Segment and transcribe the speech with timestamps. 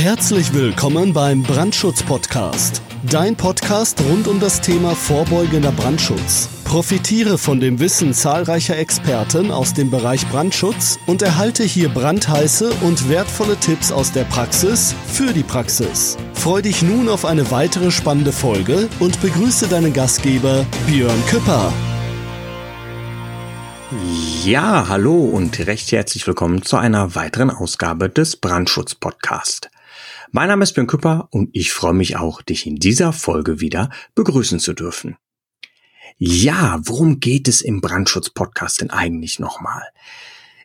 [0.00, 2.80] Herzlich willkommen beim Brandschutz-Podcast.
[3.10, 6.48] Dein Podcast rund um das Thema vorbeugender Brandschutz.
[6.64, 13.10] Profitiere von dem Wissen zahlreicher Experten aus dem Bereich Brandschutz und erhalte hier brandheiße und
[13.10, 16.16] wertvolle Tipps aus der Praxis für die Praxis.
[16.32, 21.70] Freu dich nun auf eine weitere spannende Folge und begrüße deinen Gastgeber Björn Küpper.
[24.46, 29.68] Ja, hallo und recht herzlich willkommen zu einer weiteren Ausgabe des Brandschutz Podcast.
[30.32, 33.90] Mein Name ist Björn Küpper und ich freue mich auch, dich in dieser Folge wieder
[34.14, 35.16] begrüßen zu dürfen.
[36.18, 39.82] Ja, worum geht es im Brandschutz Podcast denn eigentlich nochmal?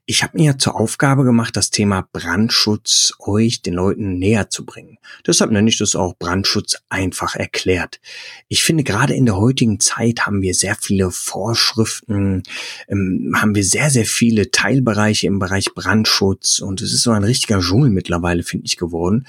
[0.07, 4.99] Ich habe mir zur Aufgabe gemacht, das Thema Brandschutz euch, den Leuten näher zu bringen.
[5.25, 7.99] Deshalb nenne ich das auch Brandschutz einfach erklärt.
[8.47, 12.43] Ich finde, gerade in der heutigen Zeit haben wir sehr viele Vorschriften,
[12.87, 17.23] ähm, haben wir sehr, sehr viele Teilbereiche im Bereich Brandschutz und es ist so ein
[17.23, 19.25] richtiger Dschungel mittlerweile, finde ich, geworden.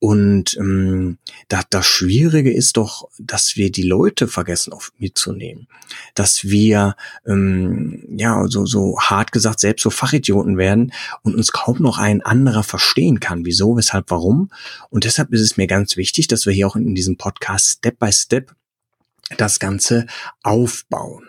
[0.00, 5.66] Und ähm, das, das Schwierige ist doch, dass wir die Leute vergessen, oft mitzunehmen.
[6.14, 6.94] Dass wir,
[7.26, 10.92] ähm, ja, so, so hart gesagt, selbst so Fachidioten werden
[11.22, 13.44] und uns kaum noch ein anderer verstehen kann.
[13.44, 14.50] Wieso, weshalb, warum?
[14.88, 17.98] Und deshalb ist es mir ganz wichtig, dass wir hier auch in diesem Podcast Step
[17.98, 18.54] by Step
[19.36, 20.06] das Ganze
[20.42, 21.26] aufbauen.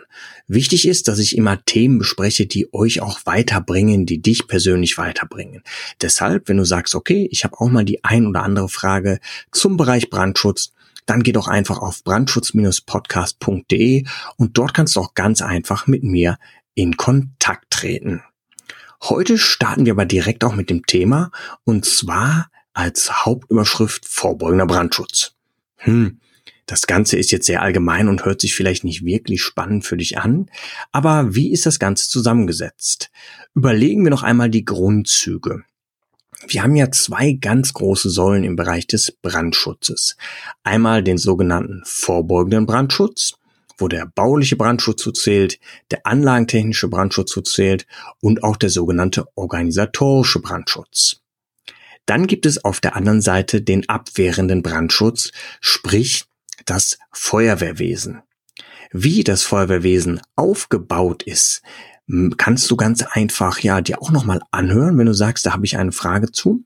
[0.48, 5.62] Wichtig ist, dass ich immer Themen bespreche, die euch auch weiterbringen, die dich persönlich weiterbringen.
[6.02, 9.20] Deshalb, wenn du sagst, okay, ich habe auch mal die ein oder andere Frage
[9.52, 10.72] zum Bereich Brandschutz,
[11.06, 14.06] dann geh doch einfach auf brandschutz-podcast.de
[14.38, 16.38] und dort kannst du auch ganz einfach mit mir
[16.76, 18.24] in Kontakt treten.
[19.02, 21.32] Heute starten wir aber direkt auch mit dem Thema
[21.64, 25.34] und zwar als Hauptüberschrift vorbeugender Brandschutz.
[25.78, 26.20] Hm,
[26.66, 30.20] das Ganze ist jetzt sehr allgemein und hört sich vielleicht nicht wirklich spannend für dich
[30.20, 30.52] an,
[30.92, 33.10] aber wie ist das Ganze zusammengesetzt?
[33.56, 35.64] Überlegen wir noch einmal die Grundzüge.
[36.48, 40.16] Wir haben ja zwei ganz große Säulen im Bereich des Brandschutzes.
[40.64, 43.39] Einmal den sogenannten vorbeugenden Brandschutz
[43.80, 45.60] wo der bauliche Brandschutz zu zählt,
[45.92, 47.86] der anlagentechnische Brandschutz zu zählt
[48.22, 51.22] und auch der sogenannte organisatorische Brandschutz.
[52.06, 55.32] Dann gibt es auf der anderen Seite den abwehrenden Brandschutz,
[55.62, 56.26] sprich
[56.66, 58.22] das Feuerwehrwesen.
[58.92, 61.62] Wie das Feuerwehrwesen aufgebaut ist,
[62.38, 65.78] kannst du ganz einfach ja dir auch nochmal anhören, wenn du sagst, da habe ich
[65.78, 66.64] eine Frage zu.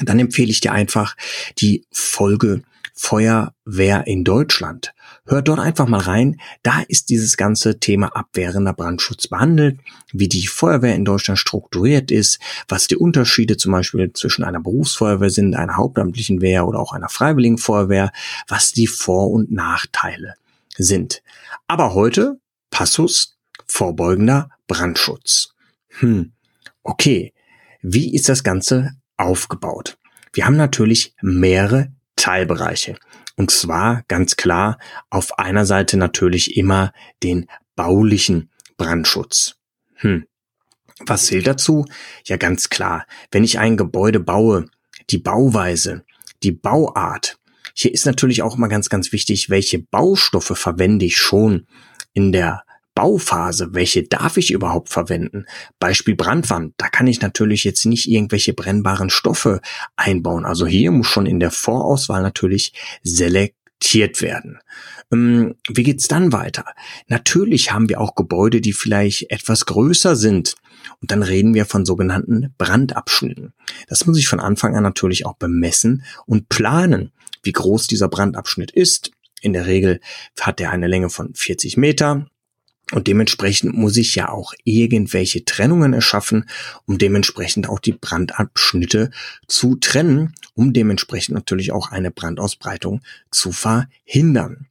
[0.00, 1.16] Dann empfehle ich dir einfach
[1.58, 2.62] die Folge
[2.94, 4.92] Feuerwehr in Deutschland.
[5.26, 6.40] Hört dort einfach mal rein.
[6.62, 9.80] Da ist dieses ganze Thema abwehrender Brandschutz behandelt,
[10.12, 15.30] wie die Feuerwehr in Deutschland strukturiert ist, was die Unterschiede zum Beispiel zwischen einer Berufsfeuerwehr
[15.30, 18.12] sind, einer hauptamtlichen Wehr oder auch einer freiwilligen Feuerwehr,
[18.48, 20.34] was die Vor- und Nachteile
[20.76, 21.22] sind.
[21.68, 25.54] Aber heute Passus vorbeugender Brandschutz.
[26.00, 26.32] Hm,
[26.82, 27.32] okay.
[27.82, 29.96] Wie ist das Ganze aufgebaut?
[30.32, 32.96] Wir haben natürlich mehrere Teilbereiche.
[33.36, 36.92] Und zwar ganz klar auf einer Seite natürlich immer
[37.22, 39.56] den baulichen Brandschutz.
[39.96, 40.26] Hm.
[41.06, 41.86] Was zählt dazu?
[42.26, 43.06] Ja, ganz klar.
[43.30, 44.66] Wenn ich ein Gebäude baue,
[45.08, 46.04] die Bauweise,
[46.42, 47.38] die Bauart.
[47.74, 51.66] Hier ist natürlich auch mal ganz, ganz wichtig, welche Baustoffe verwende ich schon
[52.12, 52.64] in der
[53.00, 55.46] Bauphase, welche darf ich überhaupt verwenden?
[55.78, 59.62] Beispiel Brandwand, da kann ich natürlich jetzt nicht irgendwelche brennbaren Stoffe
[59.96, 60.44] einbauen.
[60.44, 64.58] Also hier muss schon in der Vorauswahl natürlich selektiert werden.
[65.10, 66.66] Ähm, wie geht's dann weiter?
[67.08, 70.56] Natürlich haben wir auch Gebäude, die vielleicht etwas größer sind.
[71.00, 73.54] Und dann reden wir von sogenannten Brandabschnitten.
[73.88, 77.12] Das muss ich von Anfang an natürlich auch bemessen und planen,
[77.42, 79.10] wie groß dieser Brandabschnitt ist.
[79.40, 80.02] In der Regel
[80.38, 82.26] hat er eine Länge von 40 Meter
[82.92, 86.46] und dementsprechend muss ich ja auch irgendwelche Trennungen erschaffen,
[86.86, 89.10] um dementsprechend auch die Brandabschnitte
[89.46, 93.00] zu trennen, um dementsprechend natürlich auch eine Brandausbreitung
[93.30, 94.66] zu verhindern.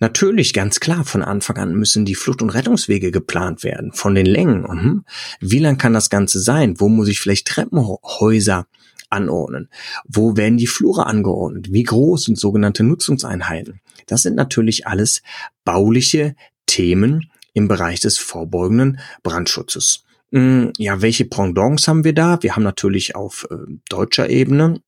[0.00, 4.26] Natürlich, ganz klar, von Anfang an müssen die Flucht- und Rettungswege geplant werden, von den
[4.26, 4.62] Längen.
[4.62, 5.04] Mhm.
[5.40, 6.78] Wie lang kann das Ganze sein?
[6.78, 8.68] Wo muss ich vielleicht Treppenhäuser
[9.10, 9.68] anordnen?
[10.06, 11.72] Wo werden die Flure angeordnet?
[11.72, 13.80] Wie groß sind sogenannte Nutzungseinheiten?
[14.06, 15.22] Das sind natürlich alles
[15.64, 16.36] bauliche
[16.66, 20.04] Themen, im Bereich des vorbeugenden Brandschutzes.
[20.32, 22.42] Hm, ja, welche Pendants haben wir da?
[22.42, 23.56] Wir haben natürlich auf äh,
[23.88, 24.80] deutscher Ebene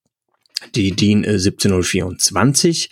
[0.75, 2.91] die DIN 17024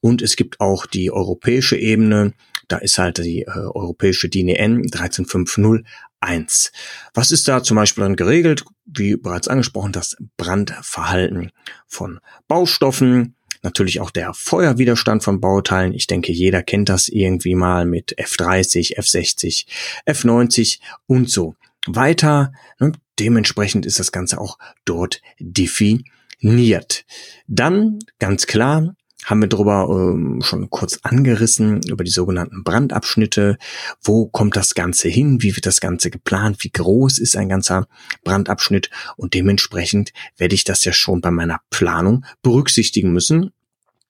[0.00, 2.32] und es gibt auch die europäische Ebene,
[2.68, 6.72] da ist halt die äh, europäische DIN EN 13501.
[7.14, 8.64] Was ist da zum Beispiel dann geregelt?
[8.84, 11.50] Wie bereits angesprochen, das Brandverhalten
[11.86, 15.92] von Baustoffen, Natürlich auch der Feuerwiderstand von Bauteilen.
[15.92, 19.66] Ich denke, jeder kennt das irgendwie mal mit F30, F60,
[20.06, 21.56] F90 und so
[21.86, 22.52] weiter.
[22.78, 27.04] Und dementsprechend ist das Ganze auch dort definiert.
[27.46, 28.94] Dann ganz klar
[29.24, 33.58] haben wir darüber ähm, schon kurz angerissen, über die sogenannten Brandabschnitte.
[34.02, 35.42] Wo kommt das Ganze hin?
[35.42, 36.58] Wie wird das Ganze geplant?
[36.60, 37.88] Wie groß ist ein ganzer
[38.24, 38.90] Brandabschnitt?
[39.16, 43.50] Und dementsprechend werde ich das ja schon bei meiner Planung berücksichtigen müssen.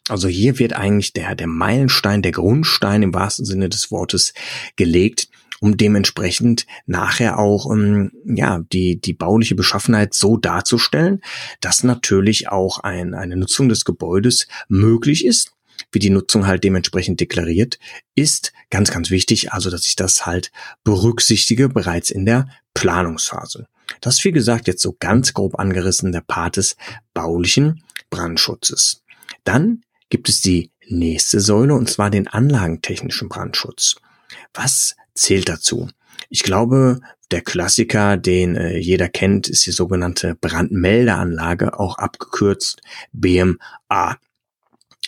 [0.09, 4.33] Also hier wird eigentlich der, der Meilenstein, der Grundstein im wahrsten Sinne des Wortes
[4.77, 5.29] gelegt,
[5.61, 11.21] um dementsprechend nachher auch ähm, ja die die bauliche Beschaffenheit so darzustellen,
[11.61, 15.53] dass natürlich auch ein, eine Nutzung des Gebäudes möglich ist
[15.93, 17.79] wie die Nutzung halt dementsprechend deklariert
[18.15, 20.51] ist, ganz, ganz wichtig, also dass ich das halt
[20.85, 23.67] berücksichtige bereits in der Planungsphase.
[24.01, 26.77] Das wie gesagt jetzt so ganz grob angerissen der Part des
[27.15, 29.03] baulichen Brandschutzes.
[29.45, 33.97] Dann gibt es die nächste Säule und zwar den anlagentechnischen Brandschutz.
[34.55, 35.89] Was zählt dazu?
[36.31, 37.01] Ich glaube,
[37.31, 42.81] der Klassiker, den äh, jeder kennt, ist die sogenannte Brandmeldeanlage, auch abgekürzt
[43.13, 44.17] BMA.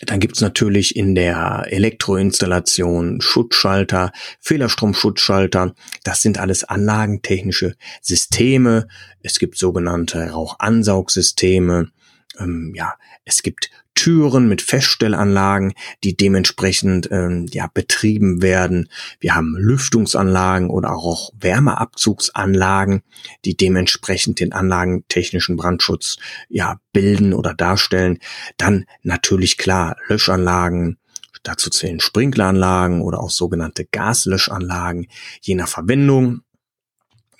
[0.03, 5.75] Dann gibt's natürlich in der Elektroinstallation Schutzschalter, Fehlerstromschutzschalter.
[6.03, 8.87] Das sind alles anlagentechnische Systeme.
[9.21, 11.91] Es gibt sogenannte Rauchansaugsysteme.
[12.39, 15.73] Ähm, ja, es gibt Türen mit Feststellanlagen,
[16.03, 18.89] die dementsprechend ähm, ja betrieben werden.
[19.19, 23.03] Wir haben Lüftungsanlagen oder auch Wärmeabzugsanlagen,
[23.45, 26.17] die dementsprechend den anlagentechnischen Brandschutz
[26.49, 28.19] ja bilden oder darstellen.
[28.57, 30.97] Dann natürlich klar Löschanlagen,
[31.43, 35.07] dazu zählen Sprinkleranlagen oder auch sogenannte Gaslöschanlagen,
[35.41, 36.41] je nach Verwendung.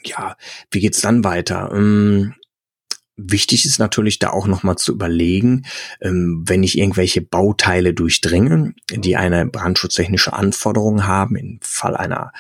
[0.04, 0.36] Ja,
[0.72, 1.72] wie geht's dann weiter?
[1.74, 2.34] Ähm,
[3.24, 5.66] Wichtig ist natürlich da auch nochmal zu überlegen,
[6.02, 12.32] ähm, wenn ich irgendwelche Bauteile durchdringe, die eine brandschutztechnische Anforderung haben, im Fall einer,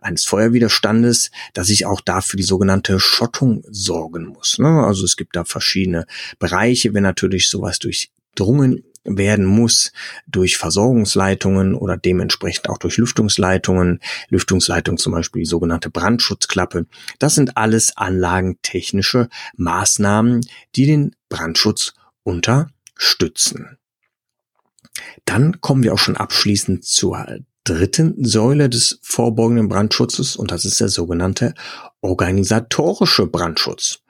[0.00, 4.58] eines Feuerwiderstandes, dass ich auch dafür die sogenannte Schottung sorgen muss.
[4.58, 4.84] Ne?
[4.84, 6.06] Also es gibt da verschiedene
[6.38, 9.92] Bereiche, wenn natürlich sowas durchdrungen werden muss
[10.26, 14.00] durch Versorgungsleitungen oder dementsprechend auch durch Lüftungsleitungen.
[14.28, 16.86] Lüftungsleitung zum Beispiel die sogenannte Brandschutzklappe.
[17.18, 20.42] Das sind alles anlagentechnische Maßnahmen,
[20.76, 23.78] die den Brandschutz unterstützen.
[25.24, 27.26] Dann kommen wir auch schon abschließend zur
[27.64, 31.54] dritten Säule des vorbeugenden Brandschutzes und das ist der sogenannte
[32.00, 34.00] organisatorische Brandschutz.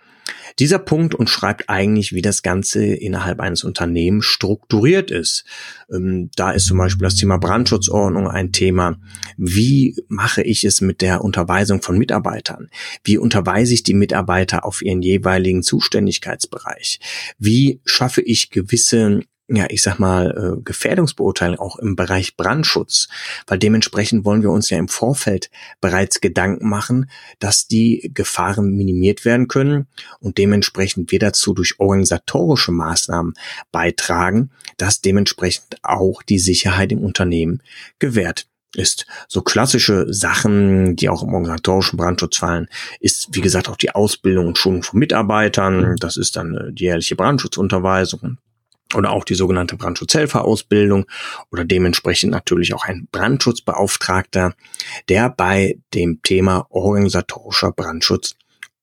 [0.60, 5.44] Dieser Punkt umschreibt eigentlich, wie das Ganze innerhalb eines Unternehmens strukturiert ist.
[5.90, 9.00] Ähm, da ist zum Beispiel das Thema Brandschutzordnung ein Thema.
[9.38, 12.68] Wie mache ich es mit der Unterweisung von Mitarbeitern?
[13.02, 17.00] Wie unterweise ich die Mitarbeiter auf ihren jeweiligen Zuständigkeitsbereich?
[17.38, 19.22] Wie schaffe ich gewisse
[19.52, 23.08] ja, ich sag mal, äh, Gefährdungsbeurteilung auch im Bereich Brandschutz,
[23.49, 25.50] weil dementsprechend wollen wir uns ja im Vorfeld
[25.81, 27.11] bereits Gedanken machen,
[27.41, 29.88] dass die Gefahren minimiert werden können
[30.20, 33.35] und dementsprechend wir dazu durch organisatorische Maßnahmen
[33.73, 37.61] beitragen, dass dementsprechend auch die Sicherheit im Unternehmen
[37.99, 38.46] gewährt
[38.76, 39.06] ist.
[39.26, 42.69] So klassische Sachen, die auch im organisatorischen Brandschutz fallen,
[43.00, 45.96] ist wie gesagt auch die Ausbildung und Schulung von Mitarbeitern.
[45.99, 48.38] Das ist dann äh, die jährliche Brandschutzunterweisung,
[48.94, 51.06] oder auch die sogenannte Brandschutzhelferausbildung
[51.50, 54.54] oder dementsprechend natürlich auch ein Brandschutzbeauftragter,
[55.08, 58.37] der bei dem Thema organisatorischer Brandschutz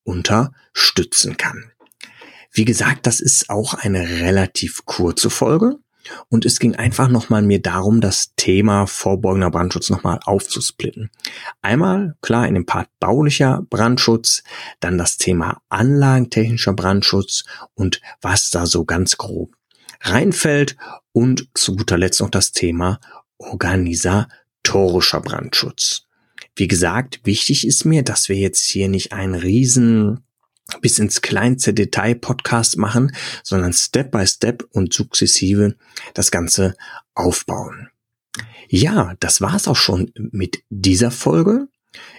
[0.04, 1.72] unterstützen kann.
[2.50, 5.76] Wie gesagt, das ist auch eine relativ kurze Folge
[6.28, 11.10] und es ging einfach nochmal mir darum, das Thema vorbeugender Brandschutz nochmal aufzusplitten.
[11.60, 14.42] Einmal, klar, in dem Part baulicher Brandschutz,
[14.80, 17.44] dann das Thema anlagentechnischer Brandschutz
[17.74, 19.57] und was da so ganz grob
[20.00, 20.76] reinfällt
[21.12, 23.00] und zu guter Letzt noch das Thema
[23.38, 26.04] organisatorischer Brandschutz.
[26.56, 30.24] Wie gesagt, wichtig ist mir, dass wir jetzt hier nicht einen riesen
[30.80, 35.76] bis ins kleinste Detail Podcast machen, sondern Step by Step und sukzessive
[36.14, 36.74] das Ganze
[37.14, 37.88] aufbauen.
[38.68, 41.68] Ja, das war's auch schon mit dieser Folge.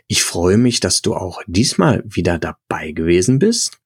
[0.07, 3.79] Ich freue mich, dass du auch diesmal wieder dabei gewesen bist.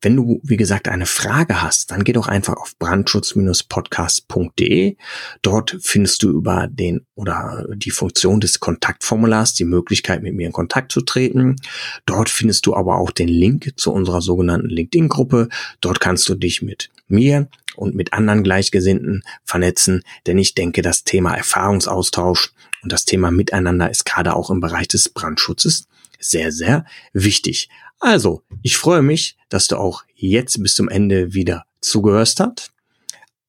[0.00, 4.96] Wenn du, wie gesagt, eine Frage hast, dann geh doch einfach auf brandschutz-podcast.de.
[5.42, 10.52] Dort findest du über den oder die Funktion des Kontaktformulars die Möglichkeit, mit mir in
[10.52, 11.56] Kontakt zu treten.
[12.06, 15.48] Dort findest du aber auch den Link zu unserer sogenannten LinkedIn-Gruppe.
[15.80, 21.04] Dort kannst du dich mit mir und mit anderen Gleichgesinnten vernetzen, denn ich denke, das
[21.04, 22.52] Thema Erfahrungsaustausch
[22.82, 25.86] und das Thema Miteinander ist gerade auch im Bereich des Brandschutzes
[26.24, 27.68] sehr, sehr wichtig.
[28.00, 32.72] Also, ich freue mich, dass du auch jetzt bis zum Ende wieder zugehört hast.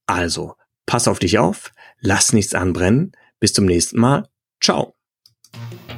[0.05, 0.55] Also,
[0.85, 3.13] pass auf dich auf, lass nichts anbrennen.
[3.39, 4.29] Bis zum nächsten Mal.
[4.61, 4.95] Ciao.